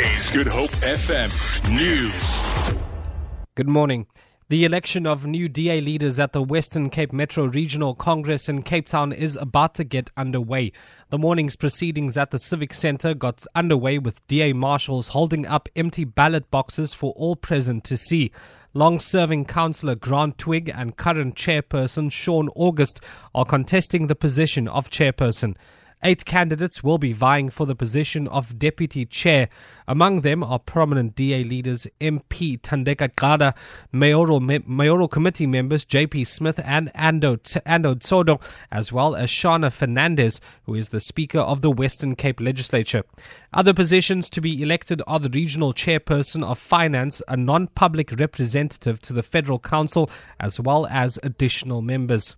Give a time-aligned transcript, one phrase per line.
[0.00, 1.30] is Good Hope FM
[1.70, 2.74] News.
[3.54, 4.06] Good morning.
[4.48, 8.86] The election of new DA leaders at the Western Cape Metro Regional Congress in Cape
[8.86, 10.72] Town is about to get underway.
[11.10, 16.04] The morning's proceedings at the Civic Centre got underway with DA marshals holding up empty
[16.04, 18.32] ballot boxes for all present to see.
[18.72, 23.04] Long serving councillor Grant Twigg and current chairperson Shaun August
[23.34, 25.56] are contesting the position of chairperson.
[26.02, 29.50] Eight candidates will be vying for the position of deputy chair.
[29.86, 33.54] Among them are prominent DA leaders MP Thandeka Gqada,
[33.92, 38.40] mayoral, mayoral committee members JP Smith and Anda, Anda Ntsodo,
[38.72, 43.02] as well as Sharna Fernandez, who is the Speaker of the Western Cape Legislature.
[43.52, 49.02] Other positions to be elected are the regional chairperson of finance, a non public representative
[49.02, 52.36] to the Federal Council, as well as additional members.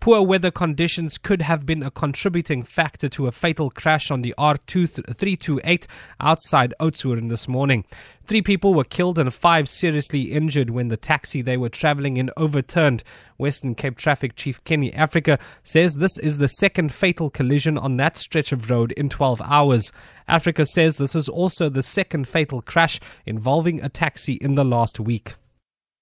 [0.00, 4.34] Poor weather conditions could have been a contributing factor to a fatal crash on the
[4.38, 5.86] R328
[6.20, 7.84] outside Oudtshoorn this morning.
[8.24, 12.30] Three people were killed and five seriously injured when the taxi they were traveling in
[12.36, 13.02] overturned.
[13.36, 18.16] Western Cape Traffic Chief Kenny Africa says this is the second fatal collision on that
[18.16, 19.92] stretch of road in 12 hours.
[20.28, 25.00] Africa says this is also the second fatal crash involving a taxi in the last
[25.00, 25.34] week.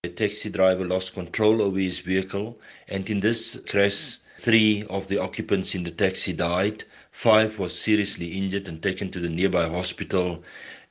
[0.05, 5.17] The taxi driver lost control over his vehicle, and in this crash, three of the
[5.17, 6.85] occupants in the taxi died.
[7.11, 10.45] Five was seriously injured and taken to the nearby hospital.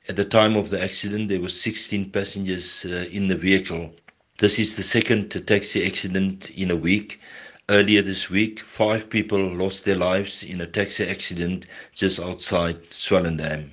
[0.08, 3.94] At the time of the accident, there were 16 passengers uh, in the vehicle.
[4.38, 7.20] This is the second taxi accident in a week.
[7.68, 13.70] Earlier this week, five people lost their lives in a taxi accident just outside Swellendam.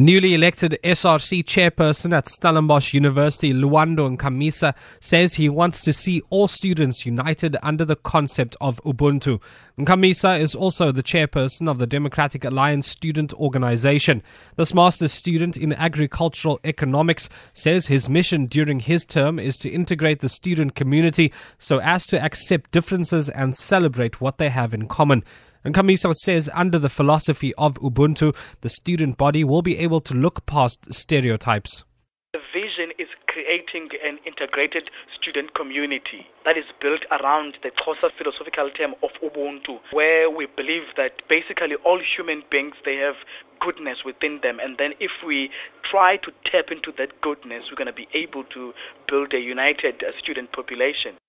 [0.00, 6.48] Newly elected SRC chairperson at Stellenbosch University, Lwando Nkamisa, says he wants to see all
[6.48, 9.42] students united under the concept of Ubuntu.
[9.78, 14.22] Nkamisa is also the chairperson of the Democratic Alliance Student Organization.
[14.56, 20.20] This master's student in agricultural economics says his mission during his term is to integrate
[20.20, 25.24] the student community so as to accept differences and celebrate what they have in common.
[25.64, 30.46] Nkamisa says under the philosophy of Ubuntu, the student body will be able to look
[30.46, 31.84] past stereotypes.
[32.32, 34.88] The vision is creating an integrated
[35.20, 40.96] student community that is built around the Xhosa philosophical term of Ubuntu, where we believe
[40.96, 43.16] that basically all human beings they have
[43.60, 45.50] goodness within them, and then if we
[45.90, 48.72] try to tap into that goodness, we're going to be able to
[49.06, 51.19] build a united uh, student population.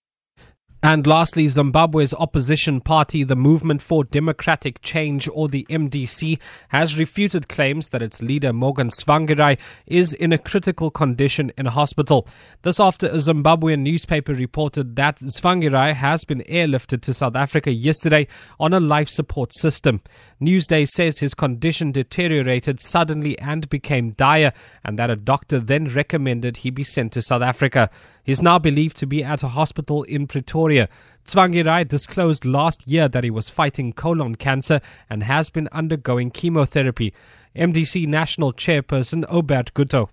[0.84, 7.48] And lastly, Zimbabwe's opposition party, the Movement for Democratic Change, or the MDC, has refuted
[7.48, 12.28] claims that its leader, Morgan Tsvangirai, is in a critical condition in hospital.
[12.64, 18.28] This after a Zimbabwean newspaper reported that Tsvangirai has been airlifted to South Africa yesterday
[18.60, 20.02] on a life support system.
[20.42, 24.52] Newsday says his condition deteriorated suddenly and became dire,
[24.84, 27.92] and that a doctor then recommended he be sent to South Africa.
[28.26, 30.88] Is now believed to be at a hospital in Pretoria.
[31.26, 37.14] Tsvangirai disclosed last year that he was fighting colon cancer and has been undergoing chemotherapy.
[37.56, 40.08] MDC National Chairperson Obert Gutu.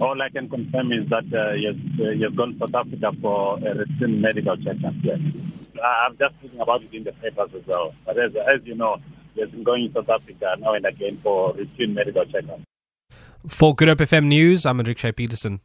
[0.00, 2.74] All I can confirm is that uh, he, has, uh, he has gone to South
[2.74, 4.94] Africa for a routine medical checkup.
[5.02, 5.18] Yes.
[5.82, 7.94] I'm just reading about it in the papers as well.
[8.06, 8.98] But as, as you know,
[9.34, 12.60] he has been going to South Africa now and again for routine medical checkup.
[13.46, 15.60] For Good Hope FM News, I'm Enrique Peterson.